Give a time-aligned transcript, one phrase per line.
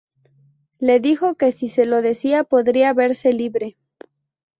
[0.79, 3.77] Le dijo que si se lo decía podría verse libre.